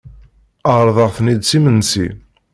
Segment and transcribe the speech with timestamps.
[0.73, 2.07] Ɛerḍeɣ-ten-id s imensi.